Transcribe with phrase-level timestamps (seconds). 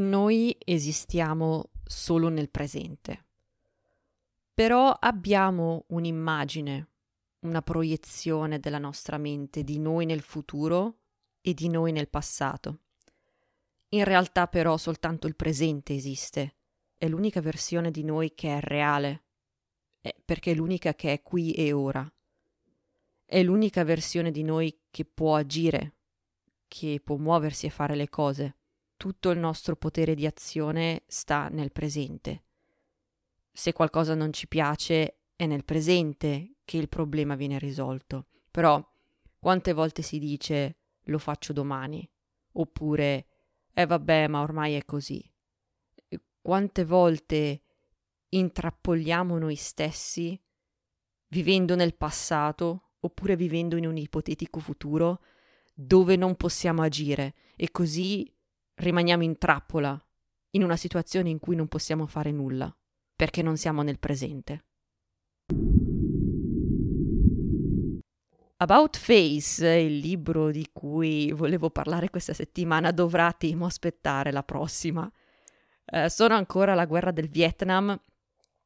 [0.00, 3.26] Noi esistiamo solo nel presente,
[4.54, 6.88] però abbiamo un'immagine,
[7.40, 11.00] una proiezione della nostra mente di noi nel futuro
[11.42, 12.78] e di noi nel passato.
[13.90, 16.56] In realtà però soltanto il presente esiste,
[16.96, 19.24] è l'unica versione di noi che è reale,
[20.00, 22.10] è perché è l'unica che è qui e ora.
[23.26, 25.96] È l'unica versione di noi che può agire,
[26.68, 28.54] che può muoversi e fare le cose
[29.00, 32.42] tutto il nostro potere di azione sta nel presente.
[33.50, 38.26] Se qualcosa non ci piace, è nel presente che il problema viene risolto.
[38.50, 38.86] Però
[39.38, 42.06] quante volte si dice lo faccio domani?
[42.52, 43.26] Oppure
[43.72, 45.24] eh vabbè, ma ormai è così.
[46.42, 47.62] Quante volte
[48.28, 50.38] intrappoliamo noi stessi
[51.28, 55.22] vivendo nel passato oppure vivendo in un ipotetico futuro
[55.72, 58.30] dove non possiamo agire e così
[58.80, 59.98] rimaniamo in trappola,
[60.52, 62.74] in una situazione in cui non possiamo fare nulla,
[63.14, 64.64] perché non siamo nel presente.
[68.56, 75.10] About Face, il libro di cui volevo parlare questa settimana, dovrà temo aspettare la prossima.
[75.84, 77.98] Eh, sono ancora alla guerra del Vietnam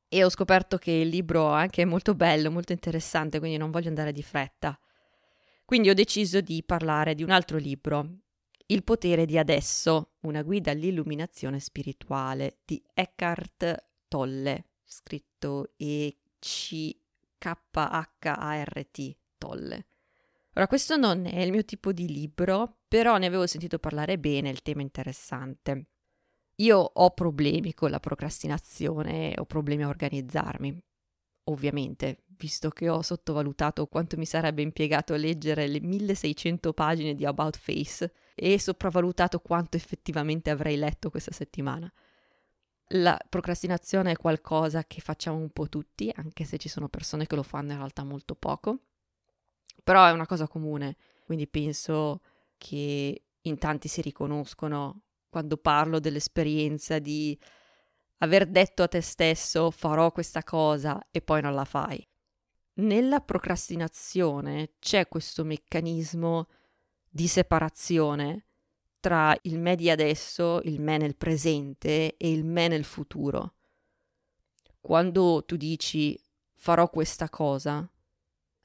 [0.08, 3.88] e ho scoperto che il libro è anche molto bello, molto interessante, quindi non voglio
[3.88, 4.78] andare di fretta.
[5.64, 8.23] Quindi ho deciso di parlare di un altro libro,
[8.66, 16.86] il potere di adesso, una guida all'illuminazione spirituale di Eckhart Tolle, scritto E-C-K-H-A-R-T,
[19.36, 19.86] Tolle.
[20.54, 24.50] Ora, questo non è il mio tipo di libro, però ne avevo sentito parlare bene,
[24.50, 25.86] il tema è interessante.
[26.56, 30.80] Io ho problemi con la procrastinazione, ho problemi a organizzarmi,
[31.44, 37.24] ovviamente, visto che ho sottovalutato quanto mi sarebbe impiegato a leggere le 1600 pagine di
[37.24, 41.92] About Face e sopravvalutato quanto effettivamente avrei letto questa settimana.
[42.88, 47.34] La procrastinazione è qualcosa che facciamo un po' tutti, anche se ci sono persone che
[47.34, 48.80] lo fanno in realtà molto poco,
[49.82, 52.20] però è una cosa comune, quindi penso
[52.58, 57.38] che in tanti si riconoscono quando parlo dell'esperienza di
[58.18, 62.06] aver detto a te stesso farò questa cosa e poi non la fai.
[62.74, 66.48] Nella procrastinazione c'è questo meccanismo
[67.08, 68.46] di separazione
[69.04, 73.56] tra il me di adesso, il me nel presente e il me nel futuro.
[74.80, 76.18] Quando tu dici
[76.54, 77.86] farò questa cosa,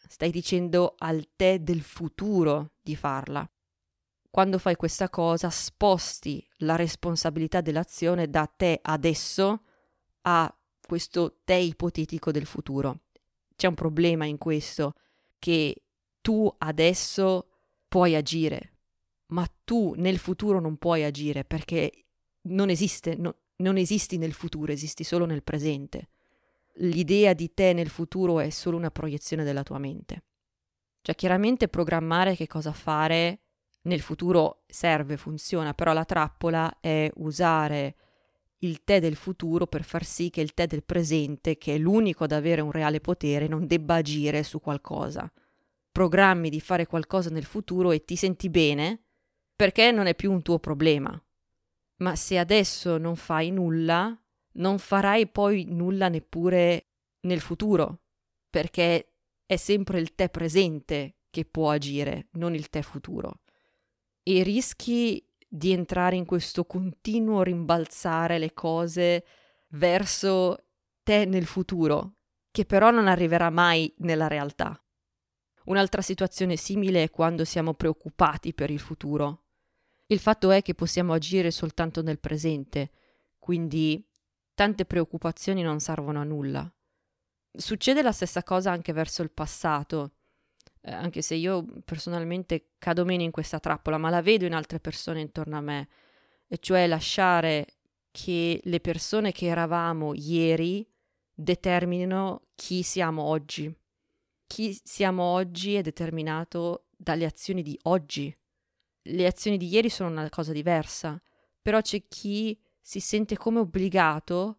[0.08, 3.46] stai dicendo al te del futuro di farla.
[4.32, 9.64] Quando fai questa cosa sposti la responsabilità dell'azione da te adesso
[10.22, 13.02] a questo te ipotetico del futuro.
[13.56, 14.94] C'è un problema in questo
[15.40, 15.84] che
[16.22, 17.48] tu adesso
[17.88, 18.74] puoi agire,
[19.28, 22.06] ma tu nel futuro non puoi agire perché
[22.44, 26.10] non esiste, no, non esisti nel futuro, esisti solo nel presente.
[26.82, 30.24] L'idea di te nel futuro è solo una proiezione della tua mente.
[31.02, 33.42] Cioè, chiaramente programmare che cosa fare
[33.82, 37.96] nel futuro serve, funziona, però la trappola è usare
[38.60, 42.26] il te del futuro per far sì che il te del presente, che è l'unico
[42.26, 45.32] ad avere un reale potere, non debba agire su qualcosa
[46.00, 49.04] programmi di fare qualcosa nel futuro e ti senti bene,
[49.54, 51.22] perché non è più un tuo problema.
[51.98, 54.18] Ma se adesso non fai nulla,
[54.54, 56.92] non farai poi nulla neppure
[57.22, 58.04] nel futuro,
[58.50, 59.16] perché
[59.46, 63.42] è sempre il te presente che può agire, non il te futuro.
[64.32, 69.26] E rischi di entrare in questo continuo rimbalzare le cose
[69.70, 70.66] verso
[71.02, 72.18] te nel futuro,
[72.52, 74.80] che però non arriverà mai nella realtà.
[75.64, 79.46] Un'altra situazione simile è quando siamo preoccupati per il futuro.
[80.06, 82.92] Il fatto è che possiamo agire soltanto nel presente,
[83.40, 84.08] quindi
[84.54, 86.72] tante preoccupazioni non servono a nulla.
[87.52, 90.18] Succede la stessa cosa anche verso il passato,
[90.82, 94.80] eh, anche se io personalmente cado meno in questa trappola, ma la vedo in altre
[94.80, 95.90] persone intorno a me,
[96.48, 97.68] e cioè lasciare
[98.12, 100.88] che le persone che eravamo ieri
[101.34, 103.74] determinino chi siamo oggi
[104.50, 108.36] chi siamo oggi è determinato dalle azioni di oggi.
[109.04, 111.22] Le azioni di ieri sono una cosa diversa,
[111.62, 114.58] però c'è chi si sente come obbligato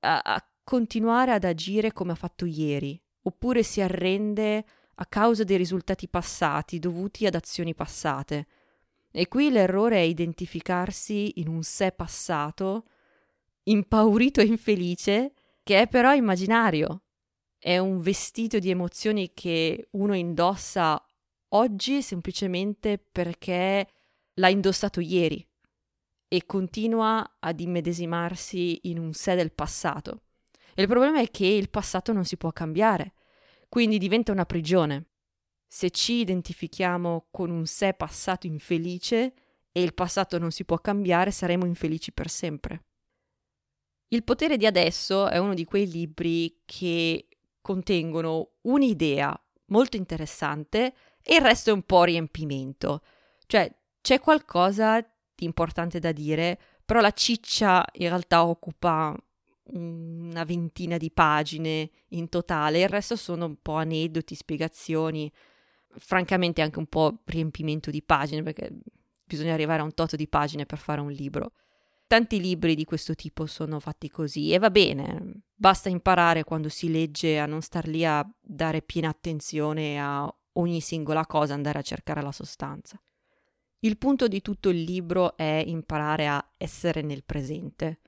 [0.00, 4.66] a, a continuare ad agire come ha fatto ieri, oppure si arrende
[5.00, 8.46] a causa dei risultati passati dovuti ad azioni passate.
[9.10, 12.84] E qui l'errore è identificarsi in un sé passato,
[13.64, 15.32] impaurito e infelice,
[15.62, 17.02] che è però immaginario,
[17.58, 21.02] è un vestito di emozioni che uno indossa
[21.48, 23.88] oggi semplicemente perché
[24.34, 25.46] l'ha indossato ieri
[26.28, 30.22] e continua ad immedesimarsi in un sé del passato.
[30.74, 33.14] E il problema è che il passato non si può cambiare,
[33.70, 35.06] quindi diventa una prigione.
[35.66, 39.32] Se ci identifichiamo con un sé passato infelice
[39.70, 42.84] e il passato non si può cambiare, saremo infelici per sempre.
[44.08, 47.28] Il potere di adesso è uno di quei libri che
[47.60, 50.92] contengono un'idea molto interessante
[51.22, 53.02] e il resto è un po' riempimento.
[53.46, 59.16] Cioè c'è qualcosa di importante da dire, però la ciccia in realtà occupa
[59.72, 65.30] una ventina di pagine in totale, il resto sono un po' aneddoti, spiegazioni,
[65.88, 68.72] francamente anche un po' riempimento di pagine perché
[69.24, 71.52] bisogna arrivare a un tot di pagine per fare un libro.
[72.06, 76.90] Tanti libri di questo tipo sono fatti così e va bene, basta imparare quando si
[76.90, 81.82] legge a non star lì a dare piena attenzione a ogni singola cosa, andare a
[81.82, 83.00] cercare la sostanza.
[83.82, 87.99] Il punto di tutto il libro è imparare a essere nel presente,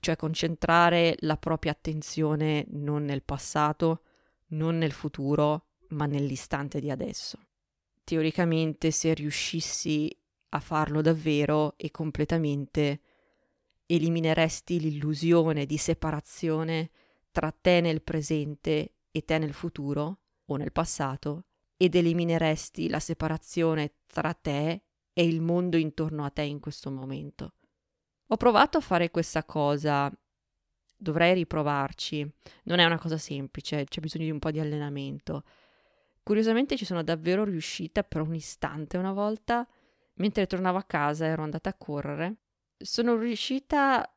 [0.00, 4.02] cioè concentrare la propria attenzione non nel passato,
[4.48, 7.38] non nel futuro, ma nell'istante di adesso.
[8.04, 10.14] Teoricamente, se riuscissi
[10.50, 13.00] a farlo davvero e completamente,
[13.86, 16.90] elimineresti l'illusione di separazione
[17.30, 21.44] tra te nel presente e te nel futuro o nel passato
[21.76, 27.52] ed elimineresti la separazione tra te e il mondo intorno a te in questo momento.
[28.28, 30.10] Ho provato a fare questa cosa,
[30.96, 32.28] dovrei riprovarci,
[32.64, 35.44] non è una cosa semplice, c'è bisogno di un po' di allenamento.
[36.22, 39.66] Curiosamente ci sono davvero riuscita per un istante una volta.
[40.14, 42.36] Mentre tornavo a casa, ero andata a correre,
[42.78, 44.10] sono riuscita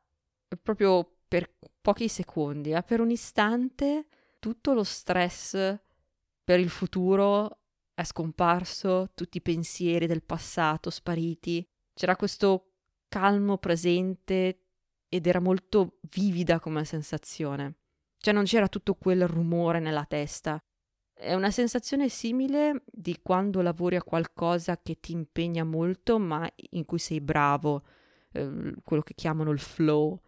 [0.60, 4.06] proprio per pochi secondi, eh, per un istante
[4.40, 5.78] tutto lo stress
[6.42, 7.58] per il futuro
[7.94, 11.64] è scomparso, tutti i pensieri del passato spariti,
[11.94, 12.69] c'era questo
[13.10, 14.60] calmo presente
[15.10, 17.74] ed era molto vivida come sensazione.
[18.16, 20.62] Cioè non c'era tutto quel rumore nella testa,
[21.20, 26.86] è una sensazione simile di quando lavori a qualcosa che ti impegna molto, ma in
[26.86, 27.84] cui sei bravo,
[28.32, 30.18] eh, quello che chiamano il flow,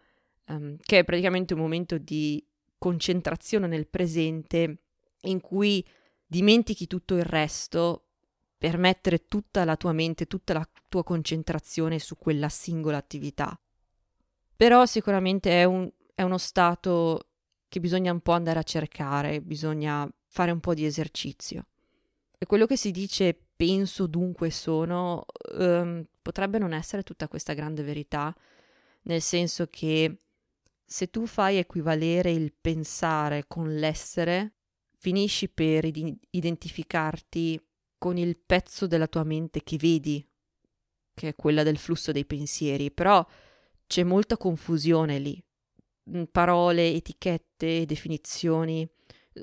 [0.48, 2.46] um, che è praticamente un momento di
[2.76, 4.82] concentrazione nel presente
[5.22, 5.86] in cui
[6.26, 8.08] dimentichi tutto il resto
[8.58, 13.58] per mettere tutta la tua mente, tutta la tua concentrazione su quella singola attività.
[14.54, 17.28] Però sicuramente è, un, è uno stato
[17.66, 21.68] che bisogna un po' andare a cercare, bisogna fare un po' di esercizio.
[22.36, 25.24] E quello che si dice penso dunque sono
[25.54, 28.36] um, potrebbe non essere tutta questa grande verità,
[29.04, 30.18] nel senso che
[30.84, 34.56] se tu fai equivalere il pensare con l'essere,
[34.98, 37.58] finisci per id- identificarti
[37.96, 40.26] con il pezzo della tua mente che vedi,
[41.14, 43.24] che è quella del flusso dei pensieri, però
[43.86, 45.42] c'è molta confusione lì.
[46.30, 48.88] Parole, etichette, definizioni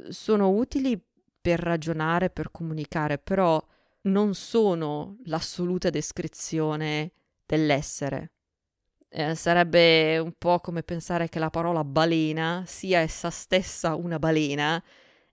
[0.10, 1.02] sono utili
[1.42, 3.64] per ragionare, per comunicare, però
[4.02, 7.12] non sono l'assoluta descrizione
[7.46, 8.34] dell'essere.
[9.12, 14.82] Eh, sarebbe un po' come pensare che la parola balena sia essa stessa una balena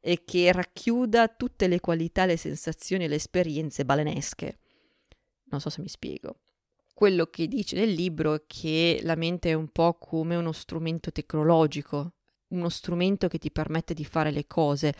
[0.00, 4.60] e che racchiuda tutte le qualità, le sensazioni e le esperienze balenesche.
[5.50, 6.40] Non so se mi spiego.
[6.94, 11.12] Quello che dice nel libro è che la mente è un po' come uno strumento
[11.12, 12.14] tecnologico,
[12.48, 14.94] uno strumento che ti permette di fare le cose,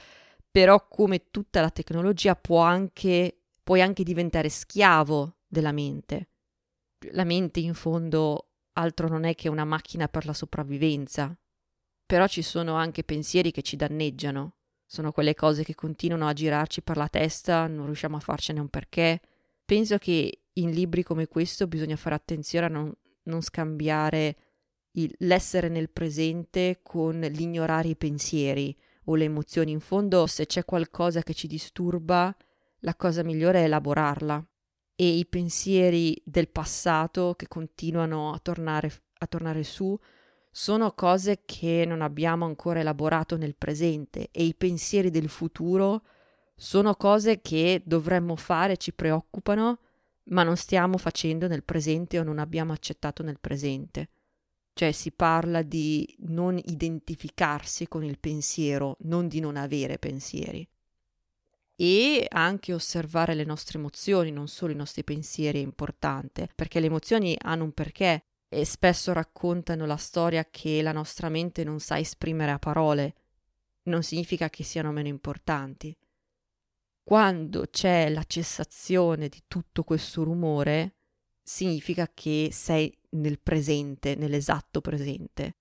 [0.51, 6.29] però come tutta la tecnologia può anche, puoi anche diventare schiavo della mente.
[7.13, 11.39] La mente in fondo altro non è che una macchina per la sopravvivenza,
[12.05, 16.83] però ci sono anche pensieri che ci danneggiano, sono quelle cose che continuano a girarci
[16.83, 19.21] per la testa, non riusciamo a farcene un perché.
[19.67, 22.95] Penso che in libri come questo bisogna fare attenzione a non,
[23.25, 24.37] non scambiare
[24.93, 28.75] il, l'essere nel presente con l'ignorare i pensieri
[29.07, 29.73] o le emozioni.
[29.73, 32.35] In fondo, se c'è qualcosa che ci disturba,
[32.81, 34.47] la cosa migliore è elaborarla.
[34.95, 39.99] E i pensieri del passato che continuano a tornare, a tornare su
[40.51, 46.03] sono cose che non abbiamo ancora elaborato nel presente e i pensieri del futuro
[46.57, 49.79] sono cose che dovremmo fare, ci preoccupano,
[50.25, 54.09] ma non stiamo facendo nel presente o non abbiamo accettato nel presente
[54.77, 60.69] cioè si parla di non identificarsi con il pensiero, non di non avere pensieri.
[61.77, 66.87] E anche osservare le nostre emozioni, non solo i nostri pensieri, è importante, perché le
[66.87, 71.99] emozioni hanno un perché e spesso raccontano la storia che la nostra mente non sa
[71.99, 73.15] esprimere a parole.
[73.85, 75.97] Non significa che siano meno importanti.
[77.09, 80.97] Quando c'è la cessazione di tutto questo rumore,
[81.41, 85.59] significa che sei nel presente, nell'esatto presente.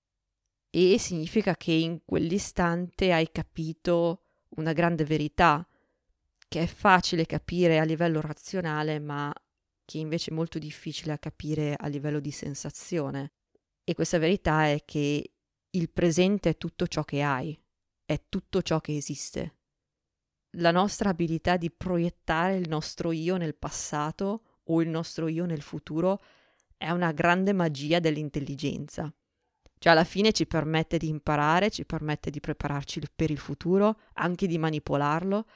[0.70, 4.22] E significa che in quell'istante hai capito
[4.56, 5.64] una grande verità,
[6.48, 9.32] che è facile capire a livello razionale, ma
[9.84, 13.34] che invece è molto difficile a capire a livello di sensazione.
[13.84, 15.30] E questa verità è che
[15.70, 17.56] il presente è tutto ciò che hai,
[18.04, 19.55] è tutto ciò che esiste.
[20.58, 25.60] La nostra abilità di proiettare il nostro io nel passato o il nostro io nel
[25.60, 26.22] futuro
[26.78, 29.12] è una grande magia dell'intelligenza.
[29.78, 34.46] Cioè alla fine ci permette di imparare, ci permette di prepararci per il futuro, anche
[34.46, 35.46] di manipolarlo,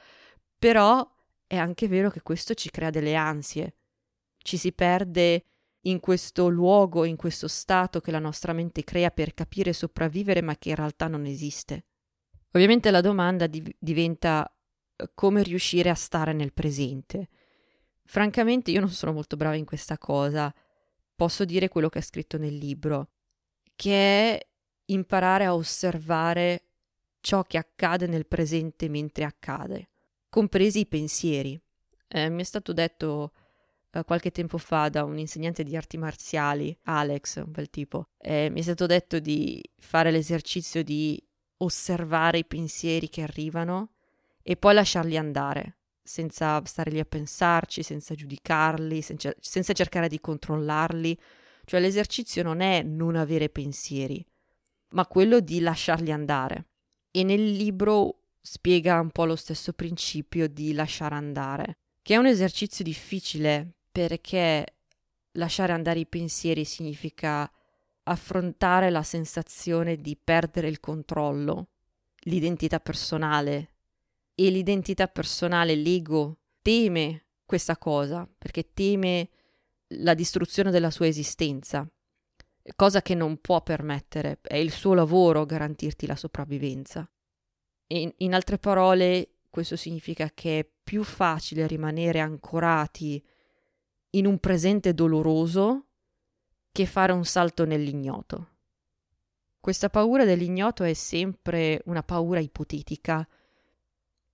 [0.59, 1.07] però
[1.47, 3.77] è anche vero che questo ci crea delle ansie.
[4.37, 5.45] Ci si perde
[5.85, 10.41] in questo luogo, in questo stato che la nostra mente crea per capire e sopravvivere,
[10.41, 11.85] ma che in realtà non esiste.
[12.51, 14.47] Ovviamente la domanda div- diventa
[15.13, 17.29] come riuscire a stare nel presente.
[18.03, 20.53] Francamente io non sono molto brava in questa cosa,
[21.15, 23.09] posso dire quello che è scritto nel libro,
[23.75, 24.47] che è
[24.85, 26.65] imparare a osservare
[27.21, 29.89] ciò che accade nel presente mentre accade,
[30.29, 31.59] compresi i pensieri.
[32.07, 33.31] Eh, mi è stato detto
[33.91, 38.49] eh, qualche tempo fa da un insegnante di arti marziali, Alex, un bel tipo, eh,
[38.49, 41.21] mi è stato detto di fare l'esercizio di
[41.57, 43.91] osservare i pensieri che arrivano
[44.43, 50.19] e poi lasciarli andare, senza stare lì a pensarci, senza giudicarli, senza, senza cercare di
[50.19, 51.17] controllarli.
[51.65, 54.25] Cioè l'esercizio non è non avere pensieri,
[54.89, 56.65] ma quello di lasciarli andare.
[57.11, 62.25] E nel libro spiega un po' lo stesso principio di lasciare andare, che è un
[62.25, 64.65] esercizio difficile perché
[65.33, 67.49] lasciare andare i pensieri significa
[68.03, 71.67] affrontare la sensazione di perdere il controllo,
[72.21, 73.70] l'identità personale.
[74.33, 79.29] E l'identità personale, l'ego, teme questa cosa, perché teme
[79.95, 81.87] la distruzione della sua esistenza,
[82.75, 87.09] cosa che non può permettere, è il suo lavoro garantirti la sopravvivenza.
[87.87, 93.23] E in altre parole, questo significa che è più facile rimanere ancorati
[94.11, 95.87] in un presente doloroso
[96.71, 98.47] che fare un salto nell'ignoto.
[99.59, 103.27] Questa paura dell'ignoto è sempre una paura ipotetica.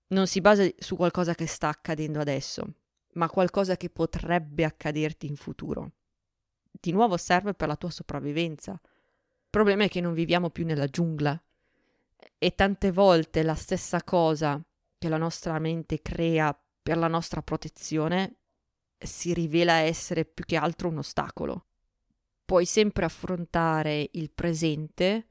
[0.09, 2.65] Non si basa su qualcosa che sta accadendo adesso,
[3.13, 5.91] ma qualcosa che potrebbe accaderti in futuro.
[6.71, 8.71] Di nuovo serve per la tua sopravvivenza.
[8.71, 11.41] Il problema è che non viviamo più nella giungla
[12.37, 14.63] e tante volte la stessa cosa
[14.97, 18.37] che la nostra mente crea per la nostra protezione
[18.97, 21.65] si rivela essere più che altro un ostacolo.
[22.45, 25.27] Puoi sempre affrontare il presente,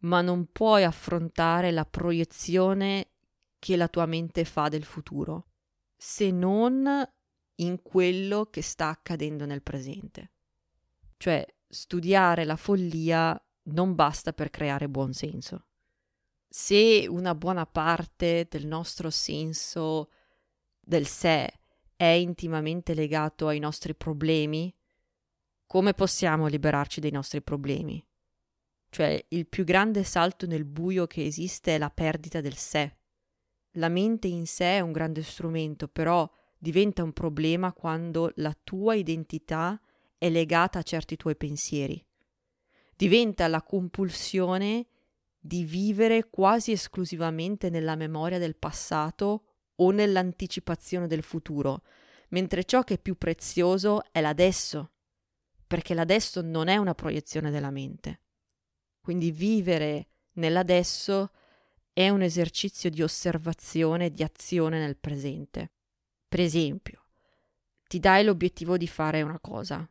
[0.00, 3.12] ma non puoi affrontare la proiezione
[3.66, 5.48] che la tua mente fa del futuro,
[5.96, 7.04] se non
[7.56, 10.30] in quello che sta accadendo nel presente.
[11.16, 15.66] Cioè, studiare la follia non basta per creare buon senso.
[16.48, 20.12] Se una buona parte del nostro senso
[20.78, 21.52] del sé
[21.96, 24.72] è intimamente legato ai nostri problemi,
[25.66, 28.00] come possiamo liberarci dei nostri problemi?
[28.90, 32.96] Cioè, il più grande salto nel buio che esiste è la perdita del sé.
[33.76, 38.94] La mente in sé è un grande strumento, però diventa un problema quando la tua
[38.94, 39.80] identità
[40.16, 42.02] è legata a certi tuoi pensieri.
[42.96, 44.86] Diventa la compulsione
[45.38, 49.44] di vivere quasi esclusivamente nella memoria del passato
[49.76, 51.82] o nell'anticipazione del futuro,
[52.30, 54.92] mentre ciò che è più prezioso è l'adesso,
[55.66, 58.20] perché l'adesso non è una proiezione della mente.
[59.00, 61.30] Quindi vivere nell'adesso
[61.96, 65.70] è un esercizio di osservazione e di azione nel presente.
[66.28, 67.06] Per esempio,
[67.88, 69.88] ti dai l'obiettivo di fare una cosa.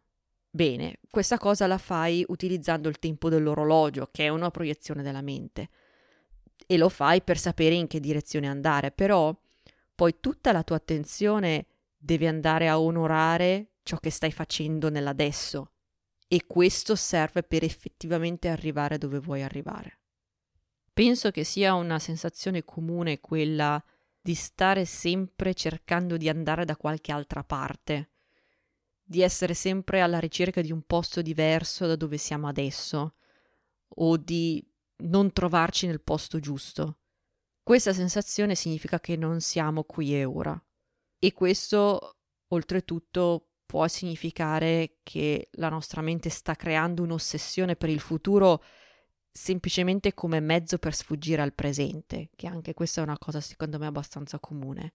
[0.47, 5.69] Bene, questa cosa la fai utilizzando il tempo dell'orologio, che è una proiezione della mente,
[6.67, 9.35] e lo fai per sapere in che direzione andare, però
[9.95, 11.65] poi tutta la tua attenzione
[11.97, 15.71] deve andare a onorare ciò che stai facendo nell'adesso
[16.27, 20.01] e questo serve per effettivamente arrivare dove vuoi arrivare.
[20.95, 23.83] Penso che sia una sensazione comune quella
[24.21, 28.11] di stare sempre cercando di andare da qualche altra parte,
[29.03, 33.15] di essere sempre alla ricerca di un posto diverso da dove siamo adesso,
[33.87, 34.65] o di
[34.99, 36.99] non trovarci nel posto giusto.
[37.61, 40.57] Questa sensazione significa che non siamo qui e ora.
[41.19, 48.63] E questo, oltretutto, può significare che la nostra mente sta creando un'ossessione per il futuro
[49.37, 53.85] semplicemente come mezzo per sfuggire al presente, che anche questa è una cosa secondo me
[53.85, 54.93] abbastanza comune.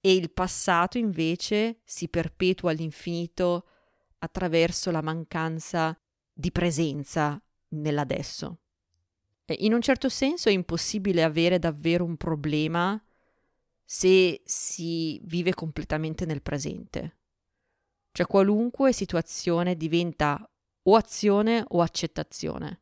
[0.00, 3.66] E il passato invece si perpetua all'infinito
[4.20, 5.94] attraverso la mancanza
[6.32, 8.60] di presenza nell'adesso.
[9.58, 13.00] In un certo senso è impossibile avere davvero un problema
[13.84, 17.18] se si vive completamente nel presente.
[18.10, 20.50] Cioè qualunque situazione diventa
[20.84, 22.81] o azione o accettazione.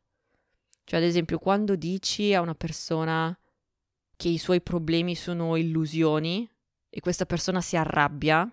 [0.90, 3.38] Cioè ad esempio quando dici a una persona
[4.16, 6.50] che i suoi problemi sono illusioni
[6.88, 8.52] e questa persona si arrabbia,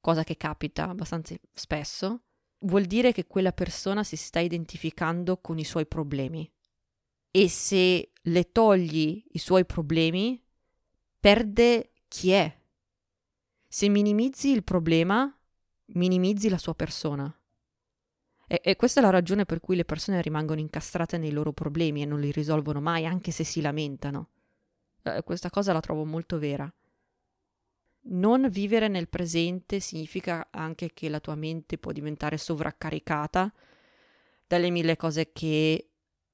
[0.00, 2.26] cosa che capita abbastanza spesso,
[2.60, 6.48] vuol dire che quella persona si sta identificando con i suoi problemi.
[7.32, 10.40] E se le togli i suoi problemi,
[11.18, 12.56] perde chi è.
[13.66, 15.36] Se minimizzi il problema,
[15.86, 17.36] minimizzi la sua persona.
[18.46, 22.02] E, e, questa è la ragione per cui le persone rimangono incastrate nei loro problemi
[22.02, 24.28] e non li risolvono mai, anche se si lamentano.
[25.02, 26.72] Eh, questa cosa la trovo molto vera.
[28.06, 33.52] Non vivere nel presente significa anche che la tua mente può diventare sovraccaricata
[34.46, 35.88] dalle mille cose che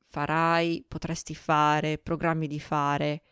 [0.08, 3.22] farai, potresti fare, programmi di fare,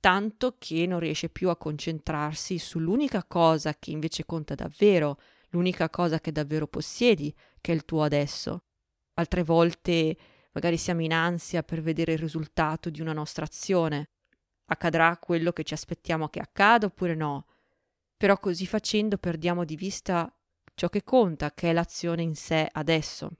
[0.00, 5.18] tanto che non riesce più a concentrarsi sull'unica cosa che invece conta davvero,
[5.54, 8.64] l'unica cosa che davvero possiedi, che è il tuo adesso.
[9.14, 10.16] Altre volte
[10.52, 14.10] magari siamo in ansia per vedere il risultato di una nostra azione.
[14.66, 17.46] Accadrà quello che ci aspettiamo che accada oppure no.
[18.16, 20.32] Però così facendo perdiamo di vista
[20.74, 23.30] ciò che conta, che è l'azione in sé adesso.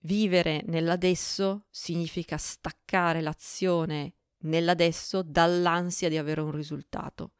[0.00, 7.32] Vivere nell'adesso significa staccare l'azione nell'adesso dall'ansia di avere un risultato.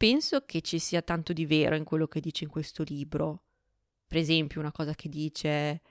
[0.00, 3.42] Penso che ci sia tanto di vero in quello che dice in questo libro.
[4.06, 5.82] Per esempio, una cosa che dice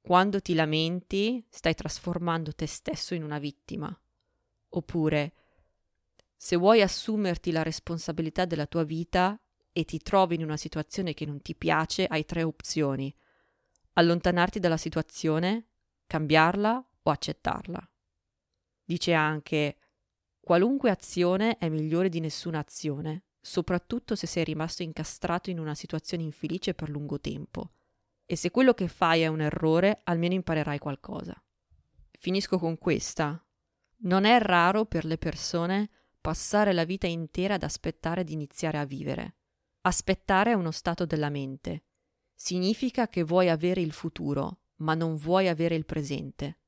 [0.00, 3.92] quando ti lamenti stai trasformando te stesso in una vittima.
[4.68, 5.32] Oppure
[6.36, 9.36] se vuoi assumerti la responsabilità della tua vita
[9.72, 13.12] e ti trovi in una situazione che non ti piace, hai tre opzioni.
[13.94, 15.70] Allontanarti dalla situazione,
[16.06, 17.90] cambiarla o accettarla.
[18.84, 19.76] Dice anche
[20.38, 26.22] qualunque azione è migliore di nessuna azione, soprattutto se sei rimasto incastrato in una situazione
[26.22, 27.72] infelice per lungo tempo.
[28.24, 31.34] E se quello che fai è un errore, almeno imparerai qualcosa.
[32.18, 33.44] Finisco con questa.
[34.02, 38.84] Non è raro per le persone passare la vita intera ad aspettare di iniziare a
[38.84, 39.36] vivere.
[39.82, 41.84] Aspettare è uno stato della mente.
[42.34, 46.60] Significa che vuoi avere il futuro, ma non vuoi avere il presente.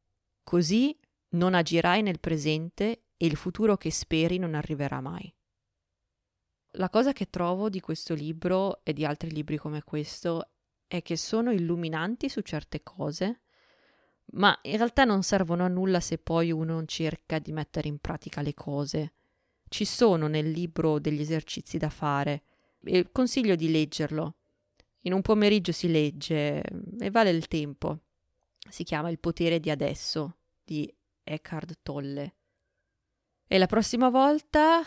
[0.43, 0.99] Così
[1.31, 5.33] non agirai nel presente e il futuro che speri non arriverà mai.
[6.77, 10.53] La cosa che trovo di questo libro e di altri libri come questo
[10.87, 13.43] è che sono illuminanti su certe cose,
[14.33, 18.41] ma in realtà non servono a nulla se poi uno cerca di mettere in pratica
[18.41, 19.13] le cose.
[19.69, 22.45] Ci sono nel libro degli esercizi da fare
[22.83, 24.37] e consiglio di leggerlo.
[25.01, 26.63] In un pomeriggio si legge
[26.99, 27.99] e vale il tempo.
[28.71, 30.91] Si chiama Il potere di adesso di
[31.23, 32.35] Eckhard Tolle.
[33.47, 34.83] E la prossima volta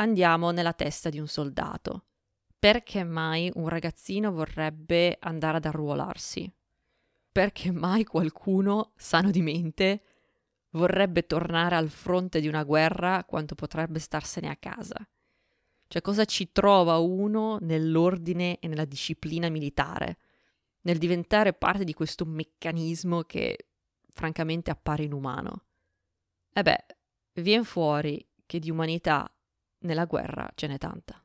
[0.00, 2.06] andiamo nella testa di un soldato.
[2.58, 6.52] Perché mai un ragazzino vorrebbe andare ad arruolarsi?
[7.32, 10.02] Perché mai qualcuno, sano di mente,
[10.70, 14.96] vorrebbe tornare al fronte di una guerra quanto potrebbe starsene a casa?
[15.86, 20.18] Cioè cosa ci trova uno nell'ordine e nella disciplina militare?
[20.82, 23.68] Nel diventare parte di questo meccanismo che
[24.08, 25.64] francamente appare inumano.
[26.52, 26.84] E beh,
[27.34, 29.30] vien fuori che di umanità
[29.80, 31.22] nella guerra ce n'è tanta.